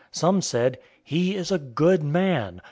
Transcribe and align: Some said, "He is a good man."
Some 0.11 0.41
said, 0.41 0.79
"He 1.03 1.35
is 1.35 1.51
a 1.51 1.59
good 1.59 2.01
man." 2.01 2.59